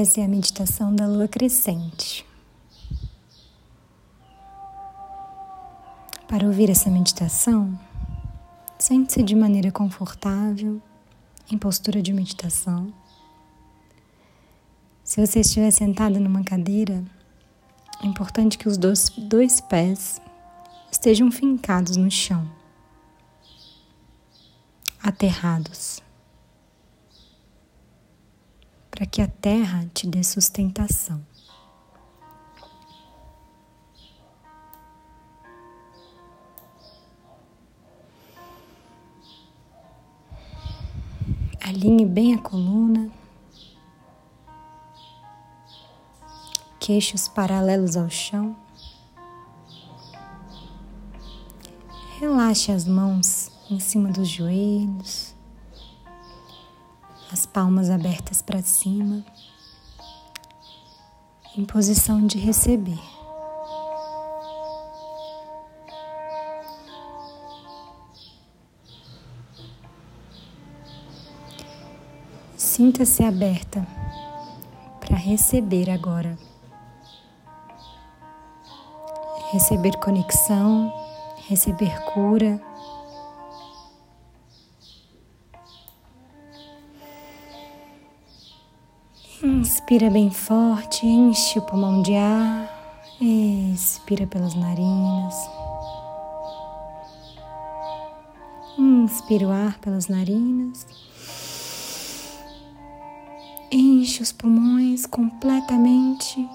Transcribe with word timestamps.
Essa 0.00 0.22
é 0.22 0.24
a 0.24 0.28
meditação 0.28 0.96
da 0.96 1.06
lua 1.06 1.28
crescente. 1.28 2.24
Para 6.26 6.46
ouvir 6.46 6.70
essa 6.70 6.88
meditação, 6.88 7.78
sente-se 8.78 9.22
de 9.22 9.34
maneira 9.34 9.70
confortável, 9.70 10.80
em 11.52 11.58
postura 11.58 12.00
de 12.00 12.14
meditação. 12.14 12.90
Se 15.04 15.20
você 15.20 15.40
estiver 15.40 15.70
sentado 15.70 16.18
numa 16.18 16.42
cadeira, 16.44 17.04
é 18.02 18.06
importante 18.06 18.56
que 18.56 18.68
os 18.68 18.78
dois, 18.78 19.10
dois 19.10 19.60
pés 19.60 20.18
estejam 20.90 21.30
fincados 21.30 21.98
no 21.98 22.10
chão, 22.10 22.50
aterrados. 25.02 26.02
para 28.99 28.99
que 29.10 29.20
a 29.20 29.26
terra 29.26 29.90
te 29.92 30.06
dê 30.06 30.22
sustentação. 30.22 31.20
Alinhe 41.60 42.06
bem 42.06 42.34
a 42.34 42.38
coluna, 42.38 43.10
queixos 46.78 47.28
paralelos 47.28 47.96
ao 47.96 48.08
chão. 48.08 48.56
Relaxe 52.18 52.70
as 52.70 52.86
mãos 52.86 53.50
em 53.70 53.80
cima 53.80 54.10
dos 54.10 54.28
joelhos 54.28 55.34
as 57.32 57.46
palmas 57.46 57.90
abertas 57.90 58.42
para 58.42 58.60
cima, 58.60 59.24
em 61.56 61.64
posição 61.64 62.26
de 62.26 62.38
receber. 62.38 62.98
Sinta-se 72.56 73.22
aberta 73.22 73.86
para 74.98 75.16
receber 75.16 75.90
agora. 75.90 76.38
Receber 79.52 79.96
conexão, 79.98 80.92
receber 81.48 82.00
cura 82.12 82.60
Inspira 89.42 90.10
bem 90.10 90.30
forte, 90.30 91.06
enche 91.06 91.58
o 91.58 91.62
pulmão 91.62 92.02
de 92.02 92.14
ar, 92.14 92.68
expira 93.18 94.26
pelas 94.26 94.54
narinas. 94.54 95.34
Inspira 98.78 99.46
o 99.46 99.50
ar 99.50 99.78
pelas 99.78 100.08
narinas. 100.08 100.86
Enche 103.72 104.22
os 104.22 104.30
pulmões 104.30 105.06
completamente. 105.06 106.46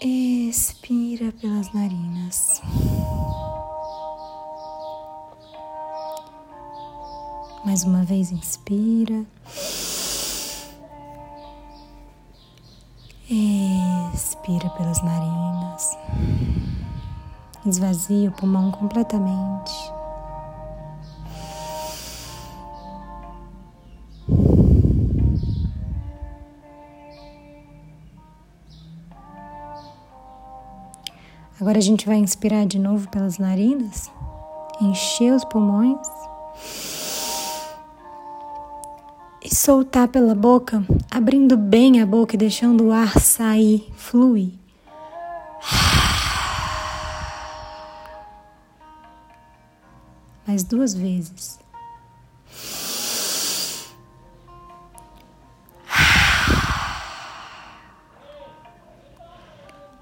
Expira 0.00 1.32
pelas 1.32 1.72
narinas. 1.72 2.62
Mais 7.64 7.82
uma 7.82 8.04
vez, 8.04 8.30
inspira. 8.30 9.26
Expira 13.32 14.68
pelas 14.68 15.02
narinas. 15.02 15.96
Esvazia 17.64 18.28
o 18.28 18.32
pulmão 18.32 18.70
completamente. 18.70 19.72
Agora 31.58 31.78
a 31.78 31.80
gente 31.80 32.04
vai 32.04 32.16
inspirar 32.16 32.66
de 32.66 32.78
novo 32.78 33.08
pelas 33.08 33.38
narinas, 33.38 34.10
encher 34.78 35.32
os 35.32 35.44
pulmões 35.46 35.96
soltar 39.62 40.08
pela 40.08 40.34
boca, 40.34 40.84
abrindo 41.08 41.56
bem 41.56 42.00
a 42.00 42.04
boca 42.04 42.34
e 42.34 42.36
deixando 42.36 42.86
o 42.88 42.92
ar 42.92 43.20
sair, 43.20 43.86
fluir. 43.96 44.50
Mais 50.44 50.64
duas 50.64 50.92
vezes. 50.92 51.60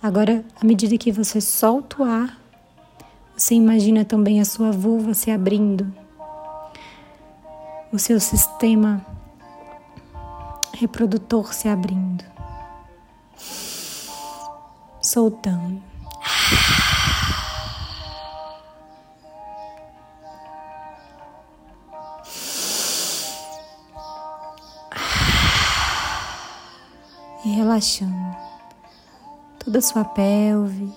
Agora, 0.00 0.44
à 0.62 0.64
medida 0.64 0.96
que 0.96 1.10
você 1.10 1.40
solta 1.40 2.00
o 2.00 2.04
ar, 2.04 2.40
você 3.36 3.56
imagina 3.56 4.04
também 4.04 4.40
a 4.40 4.44
sua 4.44 4.70
vulva 4.70 5.14
se 5.14 5.32
abrindo, 5.32 5.92
o 7.92 7.98
seu 7.98 8.20
sistema 8.20 9.17
reprodutor 10.80 11.52
se 11.52 11.68
abrindo, 11.68 12.24
soltando. 15.02 15.82
E 27.44 27.56
relaxando. 27.56 28.36
Toda 29.58 29.78
a 29.78 29.82
sua 29.82 30.04
pelve, 30.04 30.92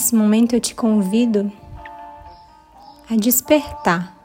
Nesse 0.00 0.14
momento 0.14 0.54
eu 0.54 0.60
te 0.60 0.74
convido 0.74 1.52
a 3.10 3.16
despertar, 3.16 4.16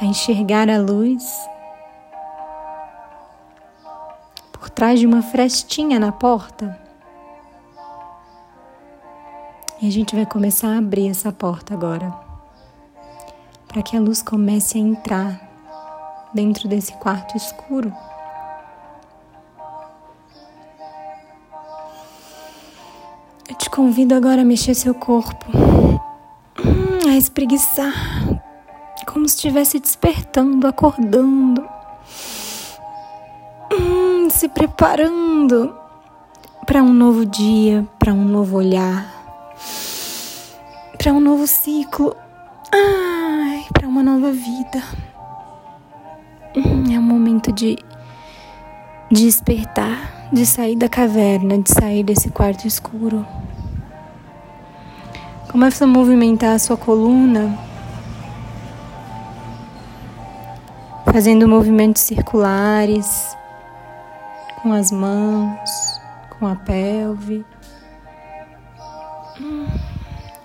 a 0.00 0.04
enxergar 0.04 0.68
a 0.68 0.76
luz 0.76 1.22
por 4.50 4.68
trás 4.68 4.98
de 4.98 5.06
uma 5.06 5.22
frestinha 5.22 6.00
na 6.00 6.10
porta. 6.10 6.76
E 9.80 9.86
a 9.86 9.90
gente 9.92 10.16
vai 10.16 10.26
começar 10.26 10.74
a 10.74 10.78
abrir 10.78 11.08
essa 11.08 11.30
porta 11.30 11.72
agora, 11.72 12.12
para 13.68 13.80
que 13.80 13.96
a 13.96 14.00
luz 14.00 14.22
comece 14.22 14.76
a 14.76 14.80
entrar 14.80 15.40
dentro 16.34 16.66
desse 16.66 16.94
quarto 16.94 17.36
escuro. 17.36 17.94
Convido 23.68 24.14
agora 24.14 24.42
a 24.42 24.44
mexer 24.44 24.74
seu 24.74 24.94
corpo, 24.94 25.46
hum, 26.64 27.10
a 27.10 27.16
espreguiçar, 27.16 27.92
como 29.06 29.28
se 29.28 29.34
estivesse 29.34 29.78
despertando, 29.78 30.66
acordando, 30.66 31.62
hum, 33.72 34.30
se 34.30 34.48
preparando 34.48 35.74
para 36.66 36.82
um 36.82 36.92
novo 36.92 37.26
dia, 37.26 37.86
para 37.98 38.12
um 38.12 38.24
novo 38.24 38.56
olhar, 38.56 39.12
para 40.96 41.12
um 41.12 41.20
novo 41.20 41.46
ciclo, 41.46 42.16
para 43.80 43.88
uma 43.88 44.02
nova 44.02 44.30
vida. 44.30 44.82
Hum, 46.54 46.94
é 46.94 46.98
um 46.98 47.02
momento 47.02 47.50
de 47.50 47.78
despertar, 49.10 50.28
de 50.30 50.44
sair 50.44 50.76
da 50.76 50.86
caverna, 50.86 51.58
de 51.58 51.70
sair 51.70 52.02
desse 52.02 52.28
quarto 52.28 52.66
escuro. 52.66 53.26
Começa 55.50 55.84
a 55.84 55.86
movimentar 55.86 56.54
a 56.54 56.58
sua 56.60 56.76
coluna, 56.76 57.58
fazendo 61.12 61.48
movimentos 61.48 62.02
circulares 62.02 63.36
com 64.62 64.72
as 64.72 64.92
mãos, 64.92 65.68
com 66.38 66.46
a 66.46 66.54
pelve. 66.54 67.44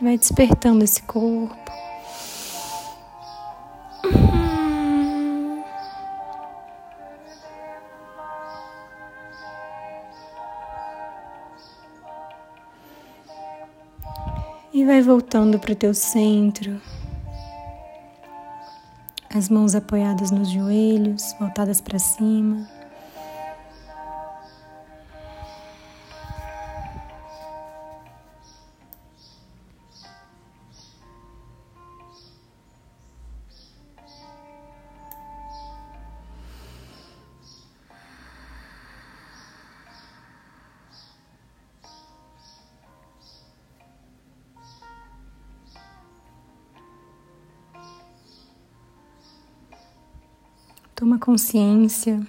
Vai 0.02 0.18
despertando 0.18 0.84
esse 0.84 1.04
corpo. 1.04 1.65
E 14.76 14.84
vai 14.84 15.02
voltando 15.02 15.58
para 15.58 15.72
o 15.72 15.76
teu 15.76 15.94
centro. 15.94 16.82
As 19.34 19.48
mãos 19.48 19.74
apoiadas 19.74 20.32
nos 20.32 20.50
joelhos, 20.50 21.34
voltadas 21.40 21.80
para 21.80 21.98
cima. 21.98 22.68
Toma 50.96 51.20
consciência 51.20 52.26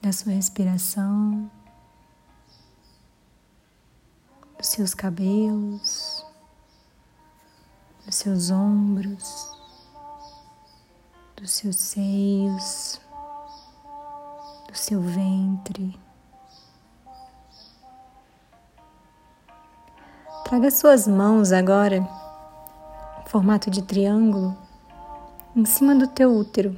da 0.00 0.10
sua 0.14 0.32
respiração, 0.32 1.50
dos 4.56 4.68
seus 4.68 4.94
cabelos, 4.94 6.24
dos 8.06 8.14
seus 8.14 8.50
ombros, 8.50 9.46
dos 11.36 11.50
seus 11.50 11.76
seios, 11.76 12.98
do 14.66 14.74
seu 14.74 15.02
ventre. 15.02 16.00
Traga 20.44 20.70
suas 20.70 21.06
mãos 21.06 21.52
agora, 21.52 21.96
em 21.98 23.28
formato 23.28 23.70
de 23.70 23.82
triângulo, 23.82 24.63
em 25.56 25.64
cima 25.64 25.94
do 25.94 26.08
teu 26.08 26.34
útero, 26.34 26.76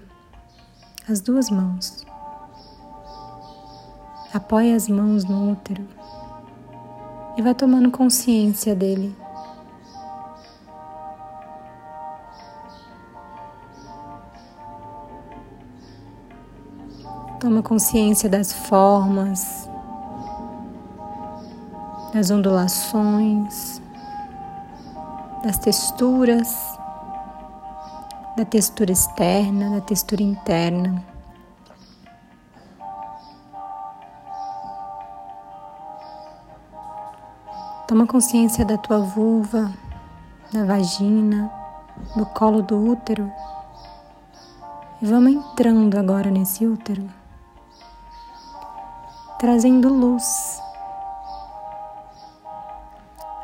as 1.09 1.23
duas 1.23 1.49
mãos. 1.49 2.05
Apoia 4.35 4.77
as 4.77 4.87
mãos 4.87 5.25
no 5.25 5.53
útero 5.53 5.83
e 7.39 7.43
vai 7.43 7.55
tomando 7.55 7.91
consciência 7.91 8.75
dele. 8.75 9.17
Toma 17.41 17.63
consciência 17.63 18.29
das 18.29 18.53
formas, 18.53 19.71
das 22.13 22.31
ondulações, 22.31 23.81
das 25.43 25.57
texturas 25.59 26.66
da 28.37 28.45
textura 28.45 28.93
externa, 28.93 29.71
da 29.71 29.81
textura 29.81 30.23
interna. 30.23 31.03
Toma 37.89 38.07
consciência 38.07 38.63
da 38.63 38.77
tua 38.77 38.99
vulva, 38.99 39.73
da 40.53 40.67
vagina, 40.67 41.51
do 42.15 42.27
colo 42.27 42.61
do 42.61 42.77
útero. 42.77 43.33
E 45.01 45.07
vamos 45.07 45.33
entrando 45.33 45.97
agora 45.97 46.31
nesse 46.31 46.67
útero, 46.67 47.09
trazendo 49.39 49.89
luz. 49.89 50.61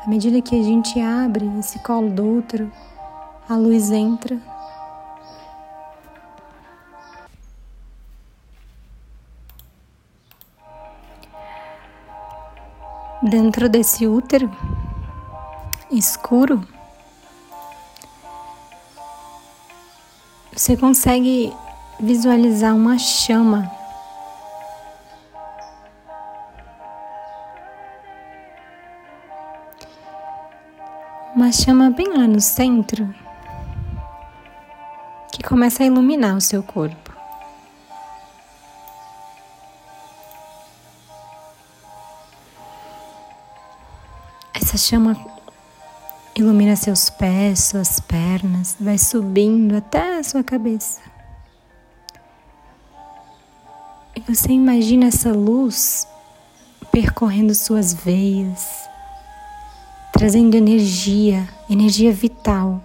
À 0.05 0.07
medida 0.07 0.41
que 0.41 0.59
a 0.59 0.63
gente 0.63 0.99
abre 0.99 1.47
esse 1.57 1.79
colo 1.79 2.11
do 2.11 2.37
útero, 2.37 2.71
a 3.49 3.55
luz 3.55 3.89
entra 3.89 4.52
dentro 13.33 13.67
desse 13.67 14.05
útero 14.05 14.47
escuro, 15.89 16.63
você 20.51 20.77
consegue 20.77 21.51
visualizar 21.99 22.75
uma 22.75 22.99
chama. 22.99 23.71
Uma 31.35 31.51
chama 31.51 31.89
bem 31.89 32.09
lá 32.09 32.27
no 32.27 32.39
centro 32.39 33.11
que 35.31 35.41
começa 35.41 35.81
a 35.81 35.87
iluminar 35.87 36.37
o 36.37 36.41
seu 36.41 36.61
corpo. 36.61 37.12
Essa 44.53 44.77
chama 44.77 45.17
ilumina 46.35 46.75
seus 46.75 47.09
pés, 47.09 47.63
suas 47.65 47.99
pernas, 47.99 48.75
vai 48.79 48.97
subindo 48.97 49.75
até 49.75 50.19
a 50.19 50.23
sua 50.23 50.43
cabeça. 50.43 51.01
E 54.15 54.21
você 54.21 54.51
imagina 54.51 55.07
essa 55.07 55.31
luz 55.31 56.07
percorrendo 56.91 57.55
suas 57.55 57.93
veias, 57.93 58.87
trazendo 60.11 60.55
energia, 60.55 61.47
energia 61.67 62.11
vital. 62.11 62.83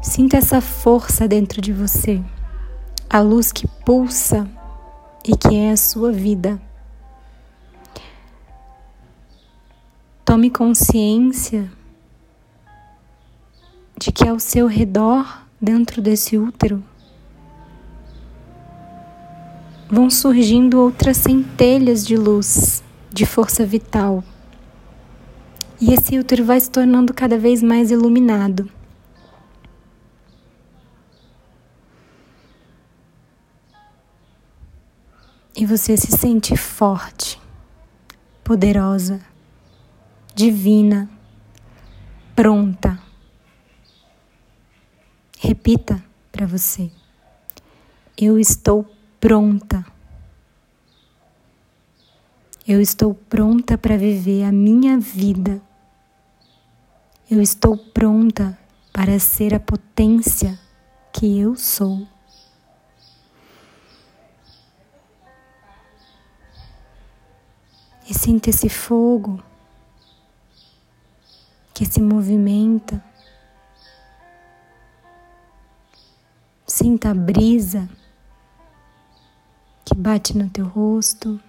Sinta 0.00 0.36
essa 0.36 0.60
força 0.60 1.26
dentro 1.26 1.60
de 1.60 1.72
você, 1.72 2.22
a 3.10 3.20
luz 3.20 3.50
que 3.50 3.66
pulsa 3.66 4.48
e 5.24 5.36
que 5.36 5.56
é 5.56 5.72
a 5.72 5.76
sua 5.76 6.12
vida. 6.12 6.60
Tome 10.34 10.50
consciência 10.50 11.70
de 13.96 14.10
que 14.10 14.26
ao 14.26 14.40
seu 14.40 14.66
redor, 14.66 15.46
dentro 15.60 16.02
desse 16.02 16.36
útero, 16.36 16.82
vão 19.88 20.10
surgindo 20.10 20.80
outras 20.80 21.18
centelhas 21.18 22.04
de 22.04 22.16
luz, 22.16 22.82
de 23.12 23.24
força 23.24 23.64
vital. 23.64 24.24
E 25.80 25.94
esse 25.94 26.18
útero 26.18 26.44
vai 26.44 26.58
se 26.58 26.68
tornando 26.68 27.14
cada 27.14 27.38
vez 27.38 27.62
mais 27.62 27.92
iluminado. 27.92 28.68
E 35.56 35.64
você 35.64 35.96
se 35.96 36.10
sente 36.10 36.56
forte, 36.56 37.40
poderosa 38.42 39.32
divina, 40.34 41.08
pronta. 42.34 42.98
Repita 45.38 46.02
para 46.32 46.46
você: 46.46 46.90
Eu 48.16 48.38
estou 48.38 48.84
pronta. 49.20 49.84
Eu 52.66 52.80
estou 52.80 53.14
pronta 53.14 53.76
para 53.76 53.96
viver 53.96 54.44
a 54.44 54.50
minha 54.50 54.98
vida. 54.98 55.62
Eu 57.30 57.40
estou 57.40 57.76
pronta 57.76 58.58
para 58.92 59.18
ser 59.18 59.54
a 59.54 59.60
potência 59.60 60.58
que 61.12 61.38
eu 61.38 61.54
sou. 61.56 62.06
E 68.08 68.14
sinta 68.14 68.50
esse 68.50 68.68
fogo 68.68 69.42
que 71.74 71.84
se 71.84 72.00
movimenta. 72.00 73.02
Sinta 76.66 77.10
a 77.10 77.14
brisa 77.14 77.88
que 79.84 79.94
bate 79.94 80.38
no 80.38 80.48
teu 80.48 80.66
rosto 80.66 81.40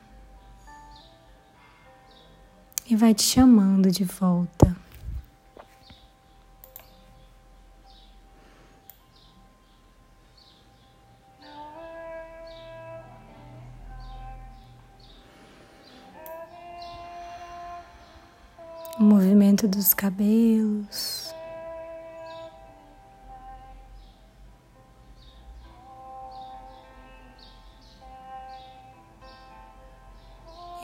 e 2.90 2.96
vai 2.96 3.14
te 3.14 3.24
chamando 3.24 3.90
de 3.92 4.04
volta. 4.04 4.85
o 19.00 19.04
movimento 19.04 19.68
dos 19.68 19.94
cabelos. 19.94 21.34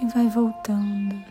E 0.01 0.07
vai 0.07 0.27
voltando. 0.27 1.23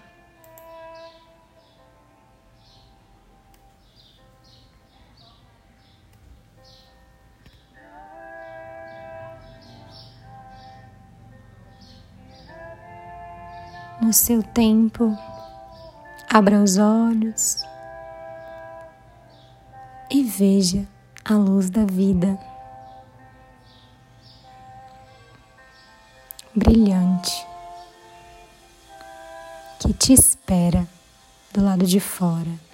No 14.01 14.13
seu 14.13 14.43
tempo 14.43 15.30
abra 16.33 16.63
os 16.63 16.79
olhos 16.79 17.61
e 20.09 20.23
veja 20.23 20.87
a 21.25 21.35
luz 21.35 21.69
da 21.69 21.85
vida. 21.85 22.39
Brilhante, 26.55 27.33
que 29.81 29.93
te 29.93 30.13
espera 30.13 30.87
do 31.53 31.65
lado 31.65 31.85
de 31.85 31.99
fora. 31.99 32.70